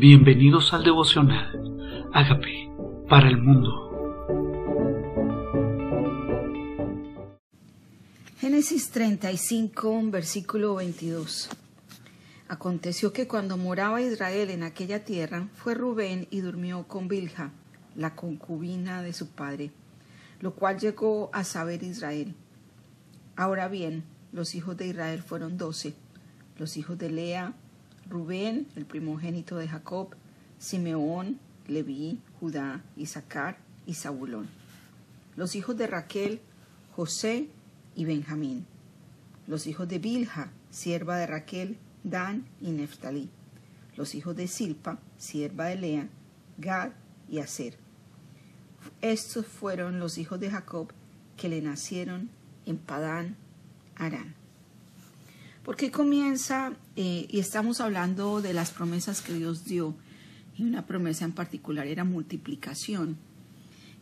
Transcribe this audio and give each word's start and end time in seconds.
Bienvenidos 0.00 0.72
al 0.72 0.82
devocional. 0.82 2.08
Hágame 2.14 2.72
para 3.06 3.28
el 3.28 3.36
mundo. 3.36 3.68
Génesis 8.38 8.92
35, 8.92 10.00
versículo 10.04 10.76
22. 10.76 11.50
Aconteció 12.48 13.12
que 13.12 13.28
cuando 13.28 13.58
moraba 13.58 14.00
Israel 14.00 14.48
en 14.48 14.62
aquella 14.62 15.04
tierra, 15.04 15.48
fue 15.52 15.74
Rubén 15.74 16.26
y 16.30 16.40
durmió 16.40 16.84
con 16.84 17.06
Bilha, 17.06 17.50
la 17.94 18.14
concubina 18.14 19.02
de 19.02 19.12
su 19.12 19.28
padre, 19.28 19.70
lo 20.40 20.54
cual 20.54 20.78
llegó 20.78 21.28
a 21.34 21.44
saber 21.44 21.82
Israel. 21.82 22.34
Ahora 23.36 23.68
bien, 23.68 24.04
los 24.32 24.54
hijos 24.54 24.78
de 24.78 24.86
Israel 24.86 25.22
fueron 25.22 25.58
doce, 25.58 25.94
los 26.56 26.78
hijos 26.78 26.96
de 26.96 27.10
Lea, 27.10 27.52
Rubén, 28.10 28.66
el 28.74 28.84
primogénito 28.84 29.56
de 29.56 29.68
Jacob, 29.68 30.16
Simeón, 30.58 31.38
Leví, 31.68 32.18
Judá, 32.40 32.82
Isaacar 32.96 33.58
y 33.86 33.94
Zabulón. 33.94 34.48
Los 35.36 35.54
hijos 35.54 35.76
de 35.76 35.86
Raquel, 35.86 36.40
José 36.96 37.48
y 37.94 38.04
Benjamín. 38.04 38.66
Los 39.46 39.68
hijos 39.68 39.88
de 39.88 40.00
Bilha, 40.00 40.50
sierva 40.70 41.16
de 41.16 41.28
Raquel, 41.28 41.78
Dan 42.02 42.46
y 42.60 42.72
Neftalí. 42.72 43.30
Los 43.96 44.16
hijos 44.16 44.34
de 44.34 44.48
Silpa, 44.48 44.98
sierva 45.16 45.66
de 45.66 45.76
Lea, 45.76 46.08
Gad 46.58 46.90
y 47.28 47.38
Aser. 47.38 47.78
Estos 49.02 49.46
fueron 49.46 50.00
los 50.00 50.18
hijos 50.18 50.40
de 50.40 50.50
Jacob 50.50 50.92
que 51.36 51.48
le 51.48 51.62
nacieron 51.62 52.28
en 52.66 52.76
Padán, 52.76 53.36
Arán. 53.94 54.34
¿Por 55.64 55.76
qué 55.76 55.90
comienza? 55.90 56.72
Eh, 57.02 57.26
y 57.30 57.38
estamos 57.38 57.80
hablando 57.80 58.42
de 58.42 58.52
las 58.52 58.72
promesas 58.72 59.22
que 59.22 59.32
Dios 59.32 59.64
dio. 59.64 59.94
Y 60.58 60.64
una 60.64 60.84
promesa 60.84 61.24
en 61.24 61.32
particular 61.32 61.86
era 61.86 62.04
multiplicación. 62.04 63.16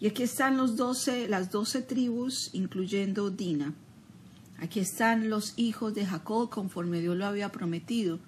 Y 0.01 0.09
aquí 0.09 0.25
están 0.25 0.57
los 0.57 0.75
doce, 0.75 1.29
las 1.29 1.53
doce 1.53 1.81
tribus, 1.81 2.51
incluyendo 2.55 3.31
Dina. 3.31 3.73
Aquí 4.59 4.81
están 4.81 5.31
los 5.31 5.55
hijos 5.57 5.95
de 5.95 6.07
Jacob 6.07 6.51
conforme 6.51 7.01
Dios 7.01 7.17
lo 7.17 7.27
había 7.27 7.53
prometido. 7.53 8.19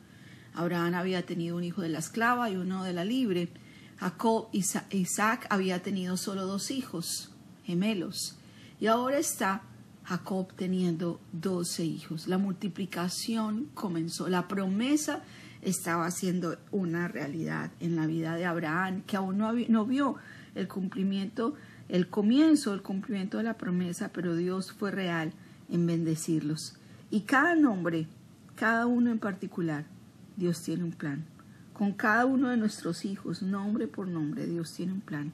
Abraham 0.55 0.95
había 0.95 1.27
tenido 1.27 1.56
un 1.56 1.64
hijo 1.64 1.83
de 1.83 1.89
la 1.89 1.98
esclava 1.98 2.48
y 2.48 2.55
uno 2.55 2.84
de 2.84 2.92
la 2.92 3.05
libre. 3.05 3.48
Jacob 3.97 4.50
y 4.52 4.64
Isaac 4.92 5.48
había 5.50 5.83
tenido 5.83 6.17
solo 6.17 6.47
dos 6.47 6.70
hijos, 6.70 7.33
gemelos. 7.64 8.36
Y 8.78 8.86
ahora 8.86 9.19
está 9.19 9.62
Jacob 10.11 10.53
teniendo 10.56 11.20
doce 11.30 11.84
hijos. 11.84 12.27
La 12.27 12.36
multiplicación 12.36 13.69
comenzó, 13.75 14.28
la 14.28 14.48
promesa 14.48 15.22
estaba 15.62 16.11
siendo 16.11 16.56
una 16.72 17.06
realidad 17.06 17.70
en 17.78 17.94
la 17.94 18.08
vida 18.08 18.34
de 18.34 18.44
Abraham, 18.44 19.02
que 19.06 19.17
aún 19.17 19.39
no, 19.39 19.52
no 19.52 19.86
vio 19.86 20.17
el 20.56 20.67
cumplimiento, 20.67 21.55
el 21.89 22.08
comienzo, 22.08 22.75
el 22.75 22.83
cumplimiento 22.83 23.39
de 23.39 23.44
la 23.44 23.56
promesa, 23.56 24.11
pero 24.12 24.34
Dios 24.34 24.72
fue 24.72 24.91
real 24.91 25.33
en 25.69 25.86
bendecirlos. 25.86 26.74
Y 27.12 27.20
cada 27.20 27.55
nombre, 27.55 28.08
cada 28.56 28.86
uno 28.86 29.12
en 29.12 29.20
particular, 29.20 29.84
Dios 30.36 30.61
tiene 30.61 30.83
un 30.83 30.92
plan. 30.92 31.24
Con 31.72 31.92
cada 31.92 32.27
uno 32.27 32.48
de 32.48 32.56
nuestros 32.56 33.05
hijos, 33.05 33.42
nombre 33.42 33.86
por 33.86 34.08
nombre, 34.08 34.45
Dios 34.47 34.72
tiene 34.72 34.92
un 34.92 35.02
plan. 35.02 35.33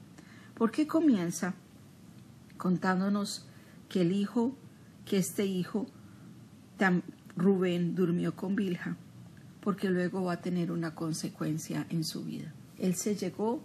¿Por 0.53 0.69
qué 0.69 0.85
comienza 0.85 1.55
contándonos 2.57 3.47
que 3.89 4.01
el 4.01 4.11
hijo 4.11 4.55
que 5.07 5.17
este 5.17 5.45
hijo, 5.45 5.87
Rubén, 7.35 7.95
durmió 7.95 8.35
con 8.35 8.55
Bilha, 8.55 8.97
porque 9.61 9.89
luego 9.89 10.23
va 10.23 10.33
a 10.33 10.41
tener 10.41 10.71
una 10.71 10.95
consecuencia 10.95 11.87
en 11.89 12.03
su 12.03 12.25
vida. 12.25 12.53
Él 12.77 12.95
se 12.95 13.15
llegó 13.15 13.63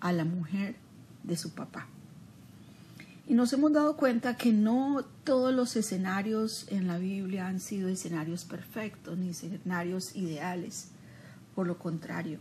a 0.00 0.12
la 0.12 0.24
mujer 0.24 0.76
de 1.24 1.36
su 1.36 1.54
papá. 1.54 1.88
Y 3.26 3.34
nos 3.34 3.52
hemos 3.52 3.72
dado 3.72 3.96
cuenta 3.96 4.36
que 4.36 4.52
no 4.52 5.04
todos 5.24 5.52
los 5.52 5.74
escenarios 5.74 6.66
en 6.70 6.86
la 6.86 6.98
Biblia 6.98 7.48
han 7.48 7.58
sido 7.58 7.88
escenarios 7.88 8.44
perfectos 8.44 9.18
ni 9.18 9.30
escenarios 9.30 10.14
ideales. 10.14 10.90
Por 11.56 11.66
lo 11.66 11.78
contrario, 11.78 12.38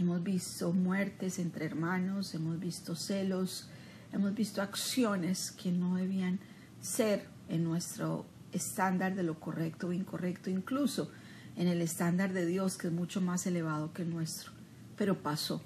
hemos 0.00 0.20
visto 0.24 0.72
muertes 0.72 1.38
entre 1.38 1.66
hermanos, 1.66 2.34
hemos 2.34 2.58
visto 2.58 2.96
celos, 2.96 3.68
hemos 4.12 4.34
visto 4.34 4.60
acciones 4.60 5.52
que 5.52 5.70
no 5.70 5.94
debían 5.94 6.40
ser 6.80 7.28
en 7.50 7.64
nuestro 7.64 8.24
estándar 8.52 9.14
de 9.14 9.22
lo 9.22 9.38
correcto 9.38 9.88
o 9.88 9.92
incorrecto, 9.92 10.48
incluso 10.48 11.10
en 11.56 11.68
el 11.68 11.82
estándar 11.82 12.32
de 12.32 12.46
Dios 12.46 12.78
que 12.78 12.86
es 12.86 12.92
mucho 12.92 13.20
más 13.20 13.46
elevado 13.46 13.92
que 13.92 14.02
el 14.02 14.10
nuestro. 14.10 14.52
Pero 14.96 15.22
pasó. 15.22 15.62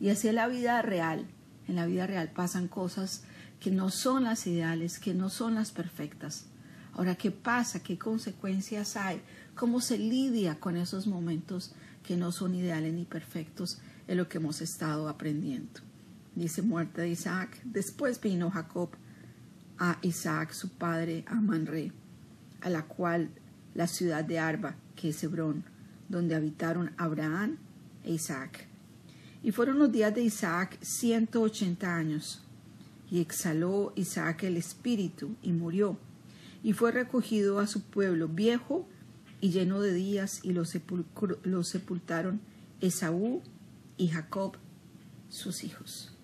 Y 0.00 0.08
así 0.10 0.28
en 0.28 0.36
la 0.36 0.48
vida 0.48 0.80
real, 0.80 1.26
en 1.66 1.76
la 1.76 1.86
vida 1.86 2.06
real 2.06 2.30
pasan 2.30 2.68
cosas 2.68 3.24
que 3.60 3.70
no 3.70 3.90
son 3.90 4.24
las 4.24 4.46
ideales, 4.46 4.98
que 4.98 5.14
no 5.14 5.28
son 5.28 5.56
las 5.56 5.72
perfectas. 5.72 6.46
Ahora, 6.94 7.16
¿qué 7.16 7.30
pasa? 7.30 7.82
¿Qué 7.82 7.98
consecuencias 7.98 8.96
hay? 8.96 9.20
¿Cómo 9.54 9.80
se 9.80 9.98
lidia 9.98 10.58
con 10.60 10.76
esos 10.76 11.06
momentos 11.06 11.72
que 12.04 12.16
no 12.16 12.32
son 12.32 12.54
ideales 12.54 12.94
ni 12.94 13.04
perfectos? 13.04 13.80
Es 14.06 14.16
lo 14.16 14.28
que 14.28 14.38
hemos 14.38 14.60
estado 14.60 15.08
aprendiendo. 15.08 15.80
Dice 16.34 16.62
muerte 16.62 17.02
de 17.02 17.10
Isaac. 17.10 17.60
Después 17.64 18.20
vino 18.20 18.50
Jacob 18.50 18.90
a 19.78 19.98
Isaac 20.02 20.52
su 20.52 20.70
padre 20.70 21.24
a 21.26 21.34
Manre, 21.36 21.92
a 22.60 22.70
la 22.70 22.82
cual 22.82 23.30
la 23.74 23.86
ciudad 23.86 24.24
de 24.24 24.38
Arba, 24.38 24.76
que 24.96 25.10
es 25.10 25.22
Hebrón, 25.22 25.64
donde 26.08 26.34
habitaron 26.34 26.92
Abraham 26.96 27.58
e 28.04 28.12
Isaac. 28.12 28.66
Y 29.42 29.52
fueron 29.52 29.78
los 29.78 29.92
días 29.92 30.14
de 30.14 30.22
Isaac 30.22 30.78
ciento 30.80 31.42
ochenta 31.42 31.94
años. 31.94 32.42
Y 33.10 33.20
exhaló 33.20 33.92
Isaac 33.96 34.42
el 34.42 34.56
espíritu 34.56 35.36
y 35.42 35.52
murió, 35.52 35.98
y 36.62 36.72
fue 36.72 36.92
recogido 36.92 37.58
a 37.58 37.66
su 37.66 37.82
pueblo 37.82 38.28
viejo 38.28 38.86
y 39.40 39.50
lleno 39.50 39.80
de 39.80 39.94
días, 39.94 40.40
y 40.42 40.52
lo, 40.52 40.64
lo 41.44 41.64
sepultaron 41.64 42.40
Esaú 42.80 43.42
y 43.96 44.08
Jacob, 44.08 44.56
sus 45.28 45.64
hijos. 45.64 46.17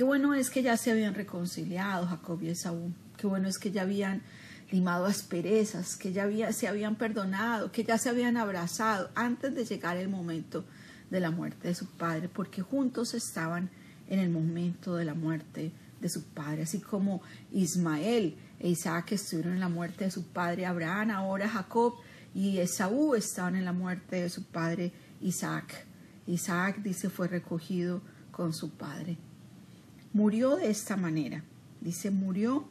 Qué 0.00 0.04
bueno 0.04 0.32
es 0.32 0.48
que 0.48 0.62
ya 0.62 0.78
se 0.78 0.90
habían 0.90 1.12
reconciliado 1.12 2.06
Jacob 2.06 2.42
y 2.42 2.48
Esaú. 2.48 2.90
Qué 3.18 3.26
bueno 3.26 3.48
es 3.48 3.58
que 3.58 3.70
ya 3.70 3.82
habían 3.82 4.22
limado 4.70 5.04
asperezas, 5.04 5.98
que 5.98 6.14
ya 6.14 6.54
se 6.54 6.68
habían 6.68 6.96
perdonado, 6.96 7.70
que 7.70 7.84
ya 7.84 7.98
se 7.98 8.08
habían 8.08 8.38
abrazado 8.38 9.10
antes 9.14 9.54
de 9.54 9.66
llegar 9.66 9.98
el 9.98 10.08
momento 10.08 10.64
de 11.10 11.20
la 11.20 11.30
muerte 11.30 11.68
de 11.68 11.74
su 11.74 11.84
padre, 11.84 12.30
porque 12.30 12.62
juntos 12.62 13.12
estaban 13.12 13.68
en 14.08 14.20
el 14.20 14.30
momento 14.30 14.96
de 14.96 15.04
la 15.04 15.12
muerte 15.12 15.70
de 16.00 16.08
su 16.08 16.24
padre, 16.24 16.62
así 16.62 16.80
como 16.80 17.20
Ismael 17.52 18.38
e 18.58 18.70
Isaac 18.70 19.12
estuvieron 19.12 19.52
en 19.52 19.60
la 19.60 19.68
muerte 19.68 20.06
de 20.06 20.10
su 20.10 20.28
padre 20.28 20.64
Abraham, 20.64 21.10
ahora 21.10 21.46
Jacob 21.46 21.96
y 22.34 22.56
Esaú 22.56 23.16
estaban 23.16 23.54
en 23.54 23.66
la 23.66 23.74
muerte 23.74 24.22
de 24.22 24.30
su 24.30 24.44
padre 24.44 24.94
Isaac. 25.20 25.84
Isaac 26.26 26.78
dice 26.78 27.10
fue 27.10 27.28
recogido 27.28 28.00
con 28.30 28.54
su 28.54 28.70
padre 28.70 29.18
murió 30.12 30.56
de 30.56 30.70
esta 30.70 30.96
manera. 30.96 31.44
Dice, 31.80 32.10
murió 32.10 32.68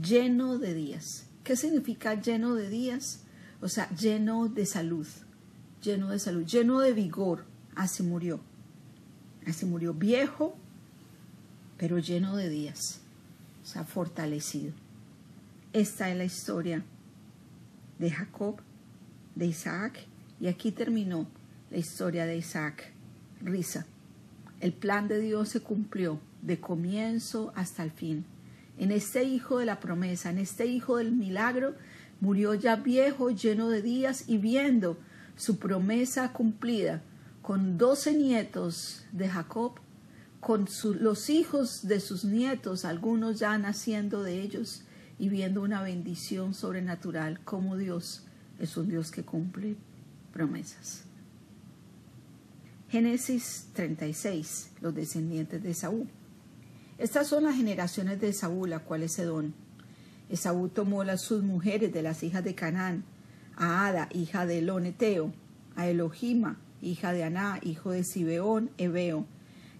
lleno 0.00 0.58
de 0.58 0.74
días. 0.74 1.26
¿Qué 1.44 1.56
significa 1.56 2.20
lleno 2.20 2.54
de 2.54 2.68
días? 2.68 3.22
O 3.60 3.68
sea, 3.68 3.88
lleno 3.90 4.48
de 4.48 4.66
salud, 4.66 5.06
lleno 5.82 6.10
de 6.10 6.18
salud, 6.18 6.44
lleno 6.44 6.80
de 6.80 6.92
vigor. 6.92 7.44
Así 7.74 8.02
murió. 8.02 8.40
Así 9.46 9.66
murió 9.66 9.94
viejo, 9.94 10.56
pero 11.76 11.98
lleno 11.98 12.36
de 12.36 12.48
días. 12.48 13.00
O 13.62 13.66
sea, 13.66 13.84
fortalecido. 13.84 14.72
Esta 15.72 16.10
es 16.10 16.16
la 16.16 16.24
historia 16.24 16.84
de 17.98 18.10
Jacob, 18.10 18.60
de 19.34 19.46
Isaac, 19.46 20.06
y 20.40 20.48
aquí 20.48 20.72
terminó 20.72 21.26
la 21.70 21.78
historia 21.78 22.26
de 22.26 22.36
Isaac. 22.36 22.92
Risa. 23.42 23.86
El 24.60 24.72
plan 24.72 25.08
de 25.08 25.20
Dios 25.20 25.48
se 25.48 25.60
cumplió 25.60 26.20
de 26.42 26.60
comienzo 26.60 27.52
hasta 27.54 27.82
el 27.82 27.90
fin. 27.90 28.24
En 28.78 28.90
este 28.90 29.24
hijo 29.24 29.58
de 29.58 29.66
la 29.66 29.80
promesa, 29.80 30.30
en 30.30 30.38
este 30.38 30.66
hijo 30.66 30.96
del 30.96 31.12
milagro, 31.12 31.74
murió 32.20 32.54
ya 32.54 32.76
viejo, 32.76 33.30
lleno 33.30 33.68
de 33.68 33.82
días 33.82 34.24
y 34.26 34.38
viendo 34.38 34.98
su 35.36 35.58
promesa 35.58 36.32
cumplida, 36.32 37.02
con 37.42 37.78
doce 37.78 38.14
nietos 38.14 39.04
de 39.12 39.28
Jacob, 39.28 39.72
con 40.40 40.66
los 41.00 41.30
hijos 41.30 41.86
de 41.86 42.00
sus 42.00 42.24
nietos, 42.24 42.84
algunos 42.84 43.38
ya 43.38 43.56
naciendo 43.58 44.22
de 44.22 44.40
ellos, 44.40 44.84
y 45.18 45.28
viendo 45.28 45.60
una 45.62 45.82
bendición 45.82 46.54
sobrenatural, 46.54 47.40
como 47.40 47.76
Dios 47.76 48.22
es 48.58 48.76
un 48.78 48.88
Dios 48.88 49.10
que 49.10 49.22
cumple 49.22 49.76
promesas. 50.32 51.02
Génesis 52.88 53.68
36, 53.74 54.70
los 54.80 54.94
descendientes 54.94 55.62
de 55.62 55.74
Saúl. 55.74 56.08
Estas 57.00 57.28
son 57.28 57.44
las 57.44 57.56
generaciones 57.56 58.20
de 58.20 58.30
Saúl, 58.34 58.68
la 58.68 58.80
cual 58.80 59.04
es 59.04 59.18
Edón. 59.18 59.54
Esaú 60.28 60.68
tomó 60.68 61.02
las 61.02 61.22
sus 61.22 61.42
mujeres 61.42 61.94
de 61.94 62.02
las 62.02 62.22
hijas 62.22 62.44
de 62.44 62.54
Canaán, 62.54 63.04
a 63.56 63.86
Ada, 63.86 64.10
hija 64.12 64.44
de 64.44 64.60
Loneteo, 64.60 65.32
a 65.76 65.88
Elohima, 65.88 66.58
hija 66.82 67.14
de 67.14 67.24
Aná, 67.24 67.58
hijo 67.62 67.92
de 67.92 68.04
Sibeón, 68.04 68.70
Ebeo, 68.76 69.24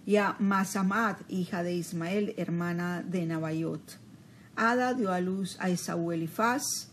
y 0.03 0.15
a 0.15 0.35
Masamad, 0.39 1.17
hija 1.29 1.61
de 1.61 1.75
Ismael, 1.75 2.33
hermana 2.37 3.03
de 3.03 3.27
Nabayot. 3.27 3.99
Ada 4.55 4.95
dio 4.95 5.11
a 5.11 5.21
luz 5.21 5.57
a 5.59 5.69
Esaú 5.69 6.11
Elifaz, 6.11 6.89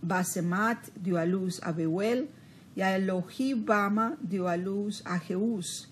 Basemat 0.00 0.90
dio 0.94 1.18
a 1.18 1.26
luz 1.26 1.60
a 1.64 1.72
Beuel, 1.72 2.30
y 2.76 2.82
a 2.82 2.94
Elohibama 2.94 4.16
dio 4.20 4.46
a 4.46 4.56
luz 4.56 5.02
a 5.04 5.18
Jeús, 5.18 5.90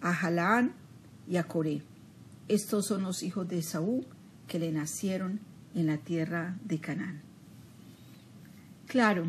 a 0.00 0.14
Jalán 0.14 0.72
y 1.28 1.36
a 1.36 1.44
Coré. 1.44 1.82
Estos 2.48 2.86
son 2.86 3.02
los 3.02 3.22
hijos 3.22 3.48
de 3.48 3.58
Esaú 3.58 4.04
que 4.46 4.58
le 4.58 4.70
nacieron 4.70 5.40
en 5.74 5.86
la 5.86 5.96
tierra 5.96 6.58
de 6.64 6.78
Canaán. 6.78 7.22
Claro, 8.86 9.26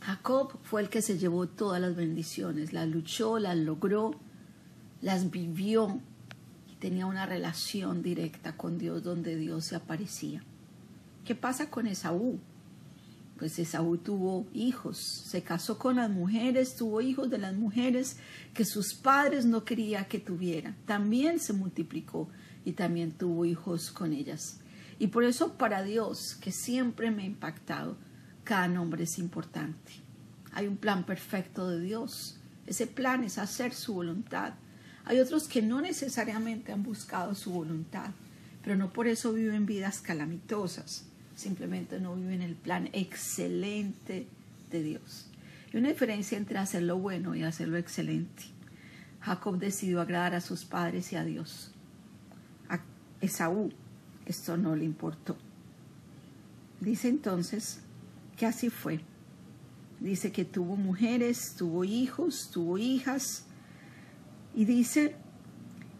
Jacob 0.00 0.58
fue 0.62 0.82
el 0.82 0.90
que 0.90 1.02
se 1.02 1.18
llevó 1.18 1.46
todas 1.46 1.80
las 1.80 1.96
bendiciones, 1.96 2.72
las 2.72 2.88
luchó, 2.88 3.38
las 3.38 3.56
logró, 3.56 4.12
las 5.00 5.30
vivió 5.30 6.00
y 6.70 6.76
tenía 6.76 7.06
una 7.06 7.26
relación 7.26 8.02
directa 8.02 8.56
con 8.56 8.78
Dios 8.78 9.02
donde 9.02 9.36
Dios 9.36 9.64
se 9.64 9.76
aparecía. 9.76 10.42
¿Qué 11.24 11.34
pasa 11.34 11.70
con 11.70 11.86
Esaú? 11.86 12.38
Pues 13.40 13.58
Esaú 13.58 13.96
tuvo 13.96 14.46
hijos, 14.52 14.98
se 14.98 15.42
casó 15.42 15.78
con 15.78 15.96
las 15.96 16.10
mujeres, 16.10 16.76
tuvo 16.76 17.00
hijos 17.00 17.30
de 17.30 17.38
las 17.38 17.54
mujeres 17.54 18.18
que 18.52 18.66
sus 18.66 18.92
padres 18.92 19.46
no 19.46 19.64
querían 19.64 20.04
que 20.04 20.18
tuviera. 20.18 20.76
También 20.84 21.40
se 21.40 21.54
multiplicó 21.54 22.28
y 22.66 22.72
también 22.72 23.12
tuvo 23.12 23.46
hijos 23.46 23.92
con 23.92 24.12
ellas. 24.12 24.60
Y 24.98 25.06
por 25.06 25.24
eso 25.24 25.54
para 25.56 25.82
Dios, 25.82 26.36
que 26.38 26.52
siempre 26.52 27.10
me 27.10 27.22
ha 27.22 27.26
impactado, 27.26 27.96
cada 28.44 28.68
nombre 28.68 29.04
es 29.04 29.18
importante. 29.18 29.92
Hay 30.52 30.66
un 30.66 30.76
plan 30.76 31.06
perfecto 31.06 31.66
de 31.70 31.80
Dios. 31.80 32.38
Ese 32.66 32.86
plan 32.86 33.24
es 33.24 33.38
hacer 33.38 33.72
su 33.72 33.94
voluntad. 33.94 34.52
Hay 35.06 35.18
otros 35.18 35.48
que 35.48 35.62
no 35.62 35.80
necesariamente 35.80 36.72
han 36.72 36.82
buscado 36.82 37.34
su 37.34 37.52
voluntad, 37.52 38.10
pero 38.62 38.76
no 38.76 38.92
por 38.92 39.08
eso 39.08 39.32
viven 39.32 39.64
vidas 39.64 40.02
calamitosas. 40.02 41.09
Simplemente 41.40 41.98
no 41.98 42.16
viven 42.16 42.42
el 42.42 42.54
plan 42.54 42.90
excelente 42.92 44.26
de 44.70 44.82
Dios. 44.82 45.30
Hay 45.72 45.80
una 45.80 45.88
diferencia 45.88 46.36
entre 46.36 46.58
hacer 46.58 46.82
lo 46.82 46.98
bueno 46.98 47.34
y 47.34 47.44
hacer 47.44 47.68
lo 47.68 47.78
excelente. 47.78 48.42
Jacob 49.22 49.56
decidió 49.56 50.02
agradar 50.02 50.34
a 50.34 50.42
sus 50.42 50.66
padres 50.66 51.14
y 51.14 51.16
a 51.16 51.24
Dios. 51.24 51.72
A 52.68 52.80
Esaú 53.22 53.72
esto 54.26 54.58
no 54.58 54.76
le 54.76 54.84
importó. 54.84 55.38
Dice 56.78 57.08
entonces 57.08 57.80
que 58.36 58.44
así 58.44 58.68
fue. 58.68 59.00
Dice 59.98 60.32
que 60.32 60.44
tuvo 60.44 60.76
mujeres, 60.76 61.54
tuvo 61.56 61.84
hijos, 61.84 62.50
tuvo 62.52 62.76
hijas. 62.76 63.46
Y 64.54 64.66
dice, 64.66 65.16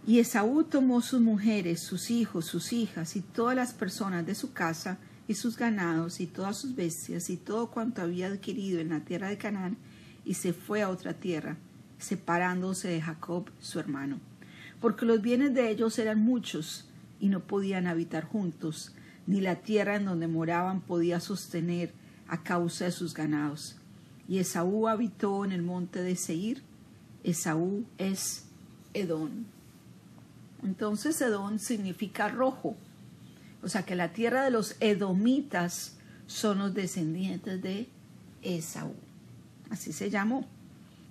y 0.07 0.19
Esaú 0.19 0.65
tomó 0.65 1.01
sus 1.01 1.23
mujeres, 1.23 1.81
sus 1.81 2.11
hijos, 2.11 2.45
sus 2.45 2.75
hijas 2.75 3.17
y 3.17 3.23
todas 3.23 3.57
las 3.57 3.73
personas 3.73 4.27
de 4.27 4.35
su 4.35 4.53
casa 4.53 4.99
y 5.31 5.35
sus 5.35 5.56
ganados 5.56 6.19
y 6.19 6.27
todas 6.27 6.56
sus 6.56 6.75
bestias 6.75 7.31
y 7.31 7.37
todo 7.37 7.71
cuanto 7.71 8.03
había 8.03 8.27
adquirido 8.27 8.81
en 8.81 8.88
la 8.88 8.99
tierra 8.99 9.29
de 9.29 9.38
Canaán 9.38 9.77
y 10.25 10.35
se 10.35 10.53
fue 10.53 10.82
a 10.82 10.88
otra 10.88 11.15
tierra, 11.15 11.56
separándose 12.00 12.88
de 12.88 13.00
Jacob, 13.00 13.49
su 13.61 13.79
hermano. 13.79 14.19
Porque 14.81 15.06
los 15.06 15.23
bienes 15.23 15.55
de 15.55 15.71
ellos 15.71 16.00
eran 16.00 16.19
muchos 16.21 16.88
y 17.21 17.29
no 17.29 17.38
podían 17.38 17.87
habitar 17.87 18.25
juntos, 18.25 18.93
ni 19.29 19.41
la 19.41 19.55
tierra 19.55 19.94
en 19.94 20.06
donde 20.06 20.27
moraban 20.27 20.81
podía 20.81 21.21
sostener 21.21 21.93
a 22.26 22.43
causa 22.43 22.87
de 22.87 22.91
sus 22.91 23.15
ganados. 23.15 23.76
Y 24.26 24.38
Esaú 24.38 24.88
habitó 24.88 25.44
en 25.44 25.53
el 25.53 25.62
monte 25.62 26.03
de 26.03 26.17
Seir. 26.17 26.61
Esaú 27.23 27.85
es 27.99 28.47
Edón. 28.94 29.47
Entonces 30.65 31.21
Edón 31.21 31.61
significa 31.61 32.26
rojo. 32.26 32.75
O 33.62 33.69
sea 33.69 33.85
que 33.85 33.95
la 33.95 34.12
tierra 34.12 34.45
de 34.45 34.51
los 34.51 34.77
edomitas 34.81 35.97
son 36.27 36.59
los 36.59 36.75
descendientes 36.75 37.61
de 37.62 37.89
Esaú. 38.43 38.95
Así 39.71 39.93
se 39.93 40.11
llamó. 40.11 40.47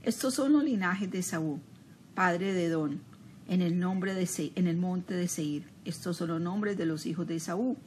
Estos 0.04 0.34
son 0.34 0.54
los 0.54 0.64
linajes 0.64 1.12
de 1.12 1.20
Esaú, 1.20 1.60
padre 2.16 2.54
de 2.54 2.66
Edón, 2.66 3.02
en 3.48 3.62
el, 3.62 3.80
nombre 3.80 4.14
de 4.14 4.52
en 4.56 4.68
el 4.68 4.78
monte 4.78 5.14
de 5.14 5.28
Seir. 5.28 5.64
Estos 5.86 6.18
son 6.18 6.30
los 6.30 6.42
nombres 6.42 6.78
de 6.78 6.86
los 6.86 7.06
hijos 7.06 7.28
de 7.28 7.36
Esaú. 7.36 7.78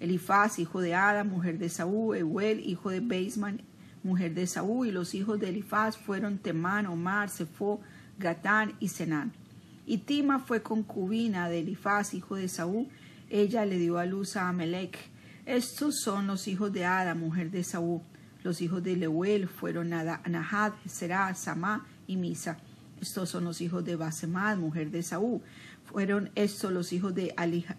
Elifaz, 0.00 0.58
hijo 0.58 0.80
de 0.80 0.94
Ada, 0.94 1.24
mujer 1.24 1.58
de 1.58 1.66
Esaú, 1.66 2.12
Euel, 2.14 2.60
hijo 2.60 2.90
de 2.90 3.00
Beisman, 3.00 3.62
mujer 4.02 4.34
de 4.34 4.42
Esaú, 4.42 4.84
y 4.84 4.90
los 4.90 5.14
hijos 5.14 5.38
de 5.40 5.48
Elifaz 5.48 5.96
fueron 5.96 6.38
Temán, 6.38 6.86
Omar, 6.86 7.30
Sefo, 7.30 7.80
Gatán 8.18 8.74
y 8.80 8.88
Senán. 8.88 9.32
Y 9.86 9.98
Tima 9.98 10.40
fue 10.40 10.62
concubina 10.62 11.48
de 11.48 11.60
Elifaz, 11.60 12.14
hijo 12.14 12.36
de 12.36 12.44
Esaú, 12.44 12.88
ella 13.32 13.64
le 13.64 13.78
dio 13.78 13.96
a 13.96 14.04
luz 14.04 14.36
a 14.36 14.50
Amelec. 14.50 14.98
Estos 15.46 16.02
son 16.02 16.26
los 16.26 16.46
hijos 16.48 16.70
de 16.70 16.84
Ada, 16.84 17.14
mujer 17.14 17.50
de 17.50 17.60
Esaú. 17.60 18.02
Los 18.44 18.60
hijos 18.60 18.82
de 18.82 18.94
Leuel 18.94 19.48
fueron 19.48 19.88
Nahad, 19.88 20.74
Será, 20.84 21.34
Samá 21.34 21.86
y 22.06 22.16
Misa. 22.16 22.58
Estos 23.00 23.30
son 23.30 23.44
los 23.44 23.62
hijos 23.62 23.86
de 23.86 23.96
Basemad, 23.96 24.58
mujer 24.58 24.90
de 24.90 24.98
Esaú. 24.98 25.40
Fueron 25.86 26.30
estos 26.34 26.72
los 26.72 26.92
hijos 26.92 27.14
de 27.14 27.34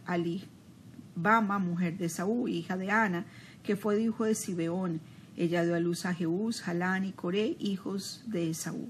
Alibama, 0.06 1.60
mujer 1.60 1.98
de 1.98 2.06
Esaú, 2.06 2.48
hija 2.48 2.76
de 2.76 2.90
Ana, 2.90 3.26
que 3.62 3.76
fue 3.76 4.02
hijo 4.02 4.26
de 4.26 4.34
Sibeón. 4.34 5.02
Ella 5.38 5.64
dio 5.64 5.76
a 5.76 5.80
luz 5.80 6.08
a 6.08 6.16
Jeús, 6.16 6.62
Jalán 6.62 7.06
y 7.06 7.12
Coré, 7.12 7.58
hijos 7.60 8.24
de 8.26 8.50
Esaú. 8.50 8.90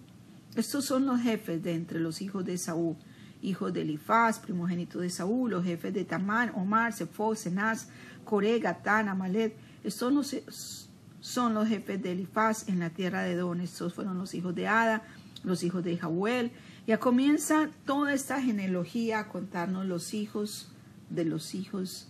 Estos 0.56 0.86
son 0.86 1.06
los 1.08 1.20
jefes 1.22 1.62
de 1.62 1.74
entre 1.74 2.00
los 2.00 2.22
hijos 2.22 2.46
de 2.46 2.54
Esaú, 2.54 2.96
hijos 3.44 3.74
de 3.74 3.82
Elifaz, 3.82 4.40
primogénito 4.40 5.00
de 5.00 5.08
Esaú, 5.08 5.48
los 5.48 5.64
jefes 5.64 5.94
de 5.94 6.06
Tamán, 6.06 6.52
Omar, 6.56 6.94
Sefo, 6.94 7.36
Senaz, 7.36 7.90
Coré, 8.26 8.60
Gatán, 8.60 9.10
Amalet. 9.10 9.56
Estos 9.84 10.12
los, 10.12 10.90
son 11.20 11.54
los 11.54 11.68
jefes 11.68 12.02
de 12.02 12.14
Elifaz 12.14 12.68
en 12.68 12.80
la 12.80 12.90
tierra 12.90 13.22
de 13.22 13.36
Don. 13.36 13.62
Estos 13.62 13.94
fueron 13.94 14.18
los 14.18 14.34
hijos 14.34 14.56
de 14.56 14.68
Ada, 14.68 15.04
los 15.44 15.64
hijos 15.64 15.84
de 15.84 15.98
Jahuel. 15.98 16.52
Ya 16.88 17.00
comienza 17.00 17.70
toda 17.86 18.14
esta 18.14 18.42
genealogía 18.42 19.20
a 19.20 19.28
contarnos 19.28 19.86
los 19.86 20.14
hijos 20.14 20.72
de 21.10 21.26
los 21.26 21.54
hijos 21.54 22.08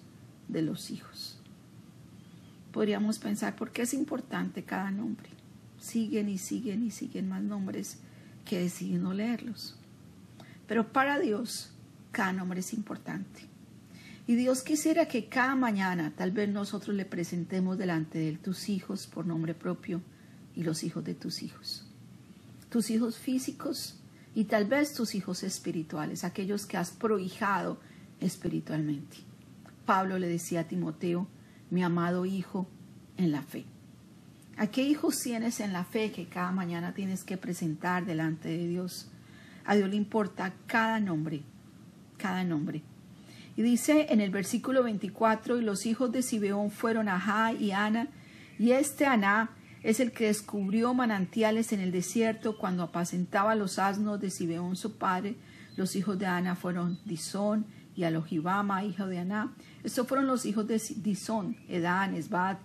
de 0.47 0.61
los 0.61 0.91
hijos 0.91 1.39
podríamos 2.73 3.19
pensar, 3.19 3.55
¿por 3.55 3.71
qué 3.71 3.83
es 3.83 3.93
importante 3.93 4.63
cada 4.63 4.91
nombre? 4.91 5.29
Siguen 5.79 6.27
y 6.27 6.39
siguen 6.39 6.83
y 6.83 6.91
siguen 6.91 7.29
más 7.29 7.43
nombres 7.43 7.99
que 8.43 8.59
deciden 8.59 9.03
no 9.03 9.13
leerlos. 9.13 9.77
Pero 10.67 10.91
para 10.91 11.19
Dios, 11.19 11.71
cada 12.11 12.33
nombre 12.33 12.61
es 12.61 12.73
importante. 12.73 13.47
Y 14.25 14.35
Dios 14.35 14.61
quisiera 14.61 15.07
que 15.07 15.27
cada 15.27 15.55
mañana 15.55 16.13
tal 16.15 16.31
vez 16.31 16.47
nosotros 16.47 16.95
le 16.95 17.05
presentemos 17.05 17.77
delante 17.77 18.19
de 18.19 18.29
Él 18.29 18.39
tus 18.39 18.69
hijos 18.69 19.07
por 19.07 19.25
nombre 19.25 19.53
propio 19.53 20.01
y 20.55 20.63
los 20.63 20.83
hijos 20.83 21.03
de 21.03 21.13
tus 21.13 21.43
hijos. 21.43 21.85
Tus 22.69 22.89
hijos 22.89 23.17
físicos 23.17 23.99
y 24.33 24.45
tal 24.45 24.65
vez 24.65 24.93
tus 24.93 25.13
hijos 25.15 25.43
espirituales, 25.43 26.23
aquellos 26.23 26.65
que 26.65 26.77
has 26.77 26.91
prohijado 26.91 27.79
espiritualmente. 28.21 29.17
Pablo 29.85 30.17
le 30.17 30.27
decía 30.27 30.61
a 30.61 30.67
Timoteo, 30.67 31.27
mi 31.69 31.83
amado 31.83 32.25
hijo, 32.25 32.67
en 33.17 33.31
la 33.31 33.41
fe. 33.41 33.65
¿A 34.57 34.67
qué 34.67 34.83
hijos 34.83 35.19
tienes 35.19 35.59
en 35.59 35.73
la 35.73 35.83
fe 35.83 36.11
que 36.11 36.27
cada 36.27 36.51
mañana 36.51 36.93
tienes 36.93 37.23
que 37.23 37.37
presentar 37.37 38.05
delante 38.05 38.49
de 38.49 38.67
Dios? 38.67 39.09
A 39.65 39.75
Dios 39.75 39.89
le 39.89 39.95
importa 39.95 40.53
cada 40.67 40.99
nombre, 40.99 41.43
cada 42.17 42.43
nombre. 42.43 42.83
Y 43.55 43.61
dice 43.61 44.07
en 44.09 44.19
el 44.19 44.31
versículo 44.31 44.83
24, 44.83 45.59
y 45.59 45.61
los 45.61 45.85
hijos 45.85 46.11
de 46.11 46.21
Sibeón 46.21 46.71
fueron 46.71 47.07
Ajá 47.07 47.53
y 47.53 47.71
Ana, 47.71 48.07
y 48.57 48.71
este 48.71 49.05
Aná 49.05 49.51
es 49.83 49.99
el 49.99 50.11
que 50.11 50.27
descubrió 50.27 50.93
manantiales 50.93 51.73
en 51.73 51.79
el 51.79 51.91
desierto 51.91 52.57
cuando 52.57 52.83
apacentaba 52.83 53.53
los 53.55 53.79
asnos 53.79 54.19
de 54.19 54.29
Sibeón 54.29 54.75
su 54.75 54.97
padre. 54.97 55.35
Los 55.75 55.95
hijos 55.95 56.17
de 56.17 56.25
Ana 56.25 56.55
fueron 56.55 56.99
Disón 57.05 57.65
y 57.95 58.03
Alojibama, 58.03 58.83
hijo 58.83 59.07
de 59.07 59.19
Aná, 59.19 59.53
estos 59.83 60.07
fueron 60.07 60.27
los 60.27 60.45
hijos 60.45 60.67
de 60.67 60.81
Disón, 60.97 61.57
Edán, 61.67 62.15
Esbad, 62.15 62.57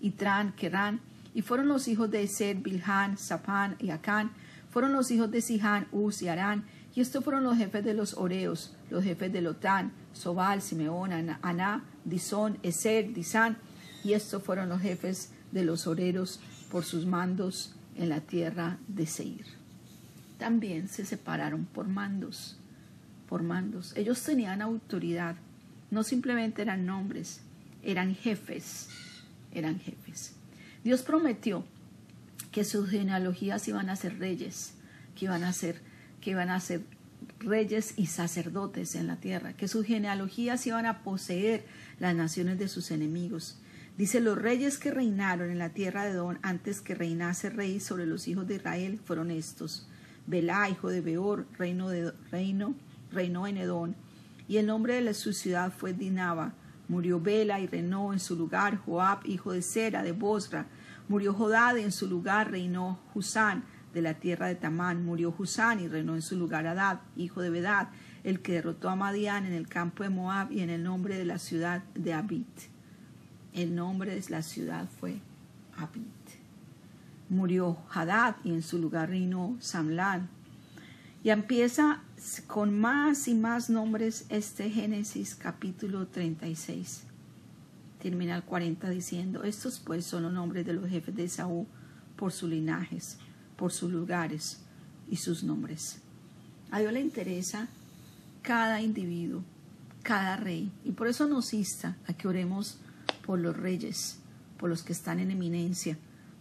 Itran, 0.00 0.52
Kerán, 0.52 1.00
y 1.34 1.42
fueron 1.42 1.68
los 1.68 1.88
hijos 1.88 2.10
de 2.10 2.22
Eser, 2.22 2.56
Bilhan, 2.56 3.18
Sapán 3.18 3.76
y 3.78 3.90
Acán, 3.90 4.32
fueron 4.72 4.92
los 4.92 5.12
hijos 5.12 5.30
de 5.30 5.40
Sihán, 5.40 5.86
Uz 5.92 6.22
y 6.22 6.28
Arán, 6.28 6.64
y 6.94 7.00
estos 7.00 7.22
fueron 7.22 7.44
los 7.44 7.56
jefes 7.56 7.84
de 7.84 7.94
los 7.94 8.14
Oreos, 8.14 8.74
los 8.90 9.04
jefes 9.04 9.32
de 9.32 9.40
Lotán, 9.40 9.92
Sobal, 10.12 10.60
Simeón, 10.60 11.12
Aná, 11.12 11.84
Disón, 12.04 12.58
Eser, 12.64 13.14
Disán, 13.14 13.56
y 14.02 14.14
estos 14.14 14.42
fueron 14.42 14.68
los 14.68 14.80
jefes 14.80 15.30
de 15.52 15.62
los 15.64 15.86
Oreros 15.86 16.40
por 16.70 16.84
sus 16.84 17.06
mandos 17.06 17.76
en 17.96 18.08
la 18.08 18.20
tierra 18.20 18.78
de 18.88 19.06
Seir. 19.06 19.46
También 20.38 20.88
se 20.88 21.04
separaron 21.04 21.66
por 21.66 21.86
mandos, 21.86 22.56
por 23.28 23.44
mandos. 23.44 23.96
Ellos 23.96 24.20
tenían 24.22 24.60
autoridad 24.60 25.36
no 25.92 26.02
simplemente 26.02 26.62
eran 26.62 26.86
nombres, 26.86 27.42
eran 27.82 28.14
jefes, 28.14 28.88
eran 29.52 29.78
jefes. 29.78 30.32
Dios 30.82 31.02
prometió 31.02 31.66
que 32.52 32.64
sus 32.64 32.88
genealogías 32.90 33.66
iban 33.66 33.88
a 33.88 33.96
ser 33.96 34.18
reyes, 34.18 34.74
que 35.16 35.24
iban 35.24 35.42
a 35.42 35.52
ser, 35.52 35.80
que 36.20 36.30
iban 36.30 36.50
a 36.50 36.60
ser 36.60 36.82
reyes 37.38 37.94
y 37.96 38.06
sacerdotes 38.06 38.94
en 38.94 39.06
la 39.06 39.16
tierra, 39.16 39.54
que 39.54 39.68
sus 39.68 39.86
genealogías 39.86 40.66
iban 40.66 40.86
a 40.86 41.02
poseer 41.02 41.64
las 41.98 42.14
naciones 42.14 42.58
de 42.58 42.68
sus 42.68 42.90
enemigos. 42.90 43.58
Dice, 43.96 44.20
los 44.20 44.38
reyes 44.38 44.78
que 44.78 44.90
reinaron 44.90 45.50
en 45.50 45.58
la 45.58 45.70
tierra 45.70 46.04
de 46.04 46.14
Don 46.14 46.38
antes 46.42 46.80
que 46.80 46.94
reinase 46.94 47.50
rey 47.50 47.80
sobre 47.80 48.06
los 48.06 48.28
hijos 48.28 48.46
de 48.46 48.56
Israel 48.56 49.00
fueron 49.04 49.30
estos. 49.30 49.86
Belá, 50.26 50.68
hijo 50.70 50.88
de 50.88 51.00
Beor, 51.00 51.46
reino 51.58 51.88
de, 51.88 52.12
reino, 52.30 52.74
reinó 53.10 53.46
en 53.46 53.56
Edón, 53.56 53.96
y 54.48 54.58
el 54.58 54.66
nombre 54.66 55.02
de 55.02 55.14
su 55.14 55.32
ciudad 55.32 55.72
fue 55.72 55.92
Dinaba. 55.92 56.54
Murió 56.88 57.20
Bela 57.20 57.60
y 57.60 57.66
reinó 57.66 58.12
en 58.12 58.20
su 58.20 58.36
lugar 58.36 58.76
Joab, 58.76 59.26
hijo 59.26 59.52
de 59.52 59.62
Sera, 59.62 60.02
de 60.02 60.12
Bosra. 60.12 60.66
Murió 61.12 61.34
Jodad 61.34 61.76
y 61.76 61.82
en 61.82 61.92
su 61.92 62.06
lugar 62.06 62.50
reinó 62.50 62.98
Husán, 63.14 63.64
de 63.92 64.00
la 64.00 64.14
tierra 64.14 64.46
de 64.46 64.54
Tamán. 64.54 65.04
Murió 65.04 65.34
Husán 65.36 65.78
y 65.78 65.86
reinó 65.86 66.14
en 66.14 66.22
su 66.22 66.38
lugar 66.38 66.66
Adad, 66.66 67.00
hijo 67.16 67.42
de 67.42 67.50
Bedad, 67.50 67.88
el 68.24 68.40
que 68.40 68.52
derrotó 68.52 68.88
a 68.88 68.96
Madián 68.96 69.44
en 69.44 69.52
el 69.52 69.68
campo 69.68 70.04
de 70.04 70.08
Moab 70.08 70.50
y 70.50 70.60
en 70.62 70.70
el 70.70 70.82
nombre 70.82 71.18
de 71.18 71.26
la 71.26 71.38
ciudad 71.38 71.82
de 71.94 72.14
Abit. 72.14 72.48
El 73.52 73.74
nombre 73.74 74.14
de 74.14 74.30
la 74.30 74.40
ciudad 74.40 74.88
fue 74.88 75.20
Abit. 75.76 76.06
Murió 77.28 77.76
Hadad 77.90 78.36
y 78.42 78.54
en 78.54 78.62
su 78.62 78.78
lugar 78.78 79.10
reinó 79.10 79.58
Samlán. 79.60 80.30
Y 81.22 81.28
empieza 81.28 82.00
con 82.46 82.80
más 82.80 83.28
y 83.28 83.34
más 83.34 83.68
nombres 83.68 84.24
este 84.30 84.70
Génesis 84.70 85.34
capítulo 85.34 86.06
36. 86.06 87.11
Termina 88.02 88.34
el 88.34 88.42
40 88.42 88.90
diciendo, 88.90 89.44
estos 89.44 89.78
pues 89.78 90.04
son 90.04 90.24
los 90.24 90.32
nombres 90.32 90.66
de 90.66 90.72
los 90.72 90.90
jefes 90.90 91.14
de 91.14 91.28
Saúl 91.28 91.66
por 92.16 92.32
sus 92.32 92.50
linajes 92.50 93.16
por 93.62 93.70
sus 93.70 93.92
lugares 93.92 94.58
y 95.08 95.18
sus 95.18 95.44
nombres. 95.44 96.00
A 96.72 96.80
Dios 96.80 96.92
le 96.92 97.00
interesa 97.00 97.68
cada 98.42 98.80
individuo, 98.80 99.44
cada 100.02 100.36
rey, 100.36 100.68
y 100.84 100.90
por 100.90 101.06
eso 101.06 101.28
nos 101.28 101.54
insta 101.54 101.96
a 102.08 102.12
que 102.12 102.26
oremos 102.26 102.78
por 103.24 103.38
los 103.38 103.56
reyes, 103.56 104.18
por 104.58 104.68
los 104.68 104.82
que 104.82 104.92
están 104.92 105.20
en 105.20 105.30
eminencia, 105.30 105.96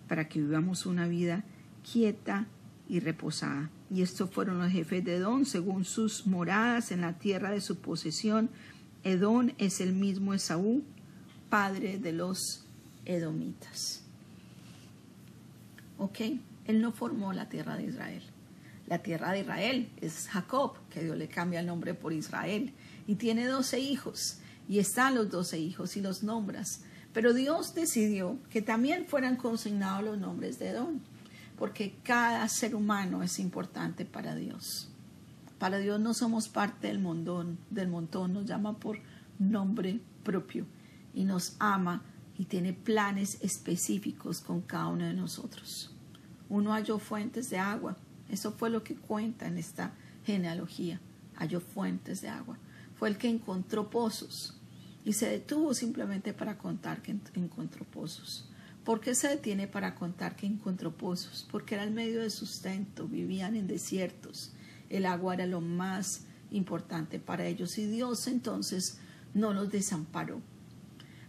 para 0.08 0.27
que 0.27 0.41
vivamos 0.41 0.88
una 0.88 1.08
vida 1.08 1.44
quieta 1.91 2.48
y 2.89 3.01
reposada. 3.01 3.70
Y 3.91 4.01
estos 4.01 4.32
fueron 4.32 4.58
los 4.58 4.72
jefes 4.72 5.06
de 5.06 5.18
Edom, 5.18 5.46
según 5.46 5.86
sus 5.86 6.25
moradas 6.25 6.91
en 6.91 7.01
la 7.01 7.20
tierra 7.20 7.51
de 7.51 7.62
su 7.62 7.77
posesión. 7.77 8.50
Edom 9.03 9.51
es 9.60 9.80
el 9.80 9.94
mismo 9.94 10.34
Esaú, 10.34 10.84
padre 11.51 12.00
de 12.00 12.13
los 12.13 12.63
edomitas. 13.05 14.01
¿Ok? 15.98 16.22
Él 16.65 16.81
no 16.81 16.93
formó 16.93 17.34
la 17.34 17.50
tierra 17.50 17.75
de 17.75 17.88
Israel. 17.88 18.24
La 18.88 19.00
tierra 19.00 19.34
de 19.34 19.41
Israel 19.41 19.89
es 20.00 20.29
Jacob, 20.29 20.75
que 20.89 21.03
Dios 21.03 21.17
le 21.17 21.27
cambia 21.27 21.60
el 21.60 21.65
nombre 21.65 21.93
por 21.93 22.13
Israel, 22.13 22.74
y 23.05 23.15
tiene 23.15 23.46
doce 23.46 23.79
hijos, 23.79 24.38
y 24.70 24.79
están 24.79 25.13
los 25.13 25.29
doce 25.29 25.60
hijos 25.60 25.98
y 25.98 26.01
los 26.01 26.24
nombras. 26.24 26.84
Pero 27.13 27.34
Dios 27.34 27.75
decidió 27.75 28.39
que 28.50 28.62
también 28.62 29.05
fueran 29.05 29.36
consignados 29.36 30.05
los 30.05 30.17
nombres 30.17 30.58
de 30.58 30.70
Edom, 30.70 31.00
porque 31.58 31.96
cada 32.03 32.48
ser 32.48 32.75
humano 32.75 33.24
es 33.24 33.39
importante 33.39 34.05
para 34.05 34.36
Dios. 34.36 34.88
Para 35.60 35.79
Dios 35.79 36.00
no 36.00 36.13
somos 36.13 36.48
parte 36.48 36.88
del 36.88 37.00
montón, 37.00 37.58
del 37.70 37.89
montón, 37.89 38.34
nos 38.34 38.46
llama 38.46 38.77
por 38.77 39.00
nombre 39.38 40.00
propio 40.24 40.65
y 41.13 41.25
nos 41.25 41.56
ama 41.60 42.03
y 42.38 42.46
tiene 42.46 42.74
planes 42.74 43.38
específicos 43.41 44.39
con 44.39 44.62
cada 44.62 44.88
uno 44.88 45.06
de 45.06 45.13
nosotros 45.13 45.96
uno 46.51 46.74
halló 46.74 47.00
fuentes 47.00 47.50
de 47.50 47.58
agua. 47.58 47.96
Eso 48.30 48.51
fue 48.51 48.70
lo 48.70 48.84
que 48.84 48.96
cuenta 48.96 49.48
en 49.48 49.58
esta 49.58 49.94
genealogía. 50.25 51.00
Halló 51.36 51.62
fuentes 51.62 52.20
de 52.20 52.27
agua. 52.27 52.58
Fue 53.00 53.08
el 53.08 53.18
que 53.18 53.30
encontró 53.30 53.89
pozos 53.89 54.60
y 55.06 55.13
se 55.13 55.30
detuvo 55.30 55.74
simplemente 55.74 56.34
para 56.34 56.58
contar 56.58 57.01
que 57.01 57.18
encontró 57.36 57.86
pozos. 57.86 58.50
¿Por 58.84 59.00
qué 59.00 59.15
se 59.15 59.30
detiene 59.30 59.68
para 59.68 59.96
contar 59.96 60.36
que 60.36 60.46
encontró 60.46 60.91
pozos? 60.91 61.48
Porque 61.50 61.75
era 61.75 61.86
el 61.86 61.91
medio 61.91 62.20
de 62.20 62.30
sustento, 62.30 63.08
vivían 63.08 63.56
en 63.56 63.68
desiertos, 63.68 64.51
el 64.89 65.06
agua 65.06 65.36
era 65.36 65.46
lo 65.46 65.62
más 65.62 66.25
importante 66.51 67.18
para 67.18 67.46
ellos 67.46 67.77
y 67.77 67.86
Dios 67.86 68.27
entonces 68.27 69.00
no 69.34 69.53
los 69.53 69.72
desamparó. 69.72 70.41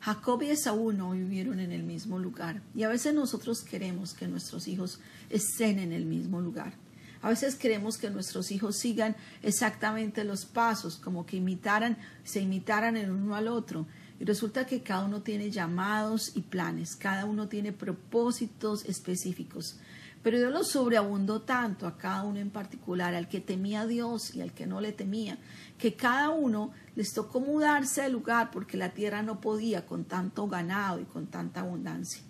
Jacob 0.03 0.43
y 0.43 0.51
Esaú 0.51 0.93
no 0.93 1.13
vivieron 1.13 1.61
en 1.61 1.71
el 1.71 1.85
mismo 1.85 2.19
lugar 2.19 2.61
y 2.75 2.83
a 2.83 2.89
veces 2.89 3.15
nosotros 3.15 3.63
queremos 3.63 4.15
que 4.15 4.27
nuestros 4.27 4.67
hijos 4.67 4.99
estén 5.31 5.79
en 5.79 5.93
el 5.93 6.07
mismo 6.07 6.41
lugar. 6.41 6.75
A 7.23 7.29
veces 7.29 7.55
queremos 7.55 7.99
que 7.99 8.11
nuestros 8.11 8.51
hijos 8.51 8.77
sigan 8.77 9.15
exactamente 9.45 10.25
los 10.25 10.45
pasos, 10.45 10.97
como 10.97 11.25
que 11.25 11.37
imitaran, 11.37 11.97
se 12.25 12.41
imitaran 12.41 12.97
el 12.97 13.13
uno 13.13 13.37
al 13.37 13.47
otro. 13.47 13.87
Y 14.19 14.25
resulta 14.25 14.67
que 14.67 14.83
cada 14.83 15.05
uno 15.05 15.23
tiene 15.23 15.53
llamados 15.53 16.33
y 16.35 16.41
planes, 16.41 16.97
cada 16.97 17.25
uno 17.25 17.47
tiene 17.47 17.73
propósitos 17.73 18.85
específicos. 18.87 19.77
Pero 20.23 20.39
Dios 20.39 20.53
los 20.53 20.69
sobreabundó 20.69 21.43
tanto 21.43 21.87
a 21.87 21.99
cada 21.99 22.23
uno 22.23 22.39
en 22.39 22.51
particular, 22.51 23.15
al 23.15 23.29
que 23.29 23.41
temía 23.41 23.83
a 23.83 23.87
Dios 23.87 24.35
y 24.35 24.41
al 24.41 24.53
que 24.53 24.67
no 24.67 24.81
le 24.81 24.93
temía, 24.93 25.39
que 25.79 25.95
cada 25.95 26.31
uno 26.31 26.71
les 26.95 27.13
tocó 27.13 27.41
mudarse 27.41 28.03
de 28.03 28.09
lugar 28.09 28.51
porque 28.53 28.77
la 28.77 28.91
tierra 28.91 29.23
no 29.23 29.41
podía 29.41 29.85
con 29.85 30.05
tanto 30.05 30.47
ganado 30.47 31.01
y 31.01 31.05
con 31.05 31.27
tanta 31.27 31.61
abundancia. 31.61 32.23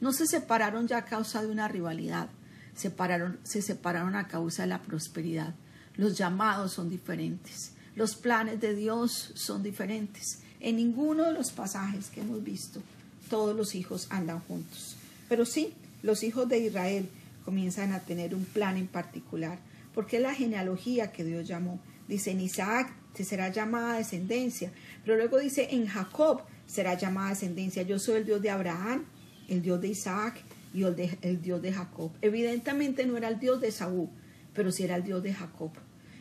No 0.00 0.12
se 0.12 0.26
separaron 0.26 0.86
ya 0.86 0.98
a 0.98 1.04
causa 1.04 1.42
de 1.42 1.48
una 1.48 1.66
rivalidad, 1.66 2.28
separaron, 2.74 3.40
se 3.42 3.62
separaron 3.62 4.14
a 4.14 4.28
causa 4.28 4.62
de 4.62 4.68
la 4.68 4.82
prosperidad. 4.82 5.54
Los 5.96 6.16
llamados 6.16 6.72
son 6.72 6.88
diferentes, 6.88 7.72
los 7.96 8.14
planes 8.14 8.60
de 8.60 8.76
Dios 8.76 9.32
son 9.34 9.64
diferentes. 9.64 10.38
En 10.60 10.76
ninguno 10.76 11.24
de 11.24 11.32
los 11.32 11.50
pasajes 11.50 12.10
que 12.10 12.20
hemos 12.20 12.44
visto, 12.44 12.80
todos 13.28 13.56
los 13.56 13.74
hijos 13.74 14.06
andan 14.10 14.40
juntos. 14.40 14.96
Pero 15.28 15.44
sí, 15.44 15.74
los 16.02 16.22
hijos 16.22 16.48
de 16.48 16.58
Israel 16.58 17.10
comienzan 17.44 17.92
a 17.92 18.00
tener 18.00 18.34
un 18.34 18.44
plan 18.44 18.76
en 18.76 18.86
particular, 18.86 19.58
porque 19.94 20.16
es 20.16 20.22
la 20.22 20.34
genealogía 20.34 21.12
que 21.12 21.24
Dios 21.24 21.46
llamó. 21.48 21.80
Dice 22.08 22.32
en 22.32 22.40
Isaac 22.40 22.92
se 23.14 23.24
será 23.24 23.50
llamada 23.50 23.96
descendencia, 23.96 24.72
pero 25.04 25.16
luego 25.16 25.38
dice 25.38 25.68
en 25.72 25.86
Jacob 25.86 26.42
será 26.66 26.94
llamada 26.94 27.30
descendencia. 27.30 27.82
Yo 27.82 27.98
soy 27.98 28.16
el 28.16 28.26
Dios 28.26 28.42
de 28.42 28.50
Abraham, 28.50 29.04
el 29.48 29.62
Dios 29.62 29.80
de 29.80 29.88
Isaac 29.88 30.42
y 30.72 30.84
el, 30.84 31.18
el 31.22 31.42
Dios 31.42 31.60
de 31.60 31.72
Jacob. 31.72 32.12
Evidentemente 32.22 33.04
no 33.06 33.16
era 33.16 33.28
el 33.28 33.40
Dios 33.40 33.60
de 33.60 33.72
Saúl, 33.72 34.08
pero 34.54 34.70
sí 34.70 34.84
era 34.84 34.96
el 34.96 35.04
Dios 35.04 35.22
de 35.22 35.34
Jacob. 35.34 35.72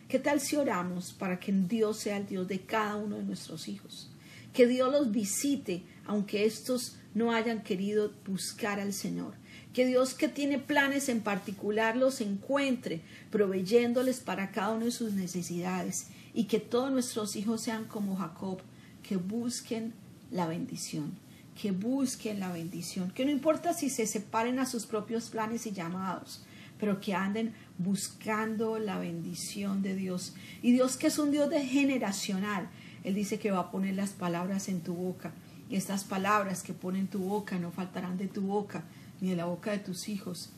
¿Qué 0.07 0.17
tal 0.17 0.41
si 0.41 0.55
oramos 0.55 1.13
para 1.13 1.39
que 1.39 1.51
Dios 1.51 1.99
sea 1.99 2.17
el 2.17 2.25
Dios 2.25 2.47
de 2.47 2.61
cada 2.61 2.95
uno 2.95 3.17
de 3.17 3.23
nuestros 3.23 3.67
hijos? 3.67 4.09
Que 4.53 4.65
Dios 4.65 4.91
los 4.91 5.11
visite, 5.11 5.83
aunque 6.07 6.45
estos 6.45 6.97
no 7.13 7.31
hayan 7.31 7.61
querido 7.61 8.11
buscar 8.25 8.79
al 8.79 8.93
Señor 8.93 9.35
que 9.73 9.85
Dios 9.85 10.13
que 10.13 10.27
tiene 10.27 10.57
planes 10.57 11.09
en 11.09 11.21
particular 11.21 11.95
los 11.95 12.21
encuentre, 12.21 13.01
proveyéndoles 13.31 14.19
para 14.19 14.51
cada 14.51 14.73
uno 14.73 14.85
de 14.85 14.91
sus 14.91 15.13
necesidades 15.13 16.07
y 16.33 16.45
que 16.45 16.59
todos 16.59 16.91
nuestros 16.91 17.35
hijos 17.35 17.61
sean 17.61 17.85
como 17.85 18.15
Jacob, 18.15 18.59
que 19.03 19.17
busquen 19.17 19.93
la 20.31 20.47
bendición, 20.47 21.13
que 21.59 21.71
busquen 21.71 22.39
la 22.39 22.51
bendición, 22.51 23.11
que 23.11 23.25
no 23.25 23.31
importa 23.31 23.73
si 23.73 23.89
se 23.89 24.07
separen 24.07 24.59
a 24.59 24.65
sus 24.65 24.85
propios 24.85 25.29
planes 25.29 25.65
y 25.65 25.71
llamados, 25.71 26.43
pero 26.79 26.99
que 27.01 27.13
anden 27.13 27.53
buscando 27.77 28.79
la 28.79 28.97
bendición 28.97 29.81
de 29.81 29.95
Dios. 29.95 30.33
Y 30.61 30.71
Dios 30.71 30.97
que 30.97 31.07
es 31.07 31.19
un 31.19 31.31
Dios 31.31 31.49
de 31.49 31.65
generacional, 31.65 32.69
Él 33.03 33.13
dice 33.13 33.37
que 33.37 33.51
va 33.51 33.59
a 33.59 33.71
poner 33.71 33.95
las 33.95 34.11
palabras 34.11 34.69
en 34.69 34.81
tu 34.81 34.93
boca. 34.93 35.33
Y 35.69 35.75
estas 35.75 36.03
palabras 36.03 36.63
que 36.63 36.73
pone 36.73 36.99
en 36.99 37.07
tu 37.07 37.19
boca 37.19 37.59
no 37.59 37.71
faltarán 37.71 38.17
de 38.17 38.27
tu 38.27 38.41
boca, 38.41 38.83
ni 39.21 39.29
de 39.29 39.35
la 39.35 39.45
boca 39.45 39.71
de 39.71 39.79
tus 39.79 40.09
hijos, 40.09 40.49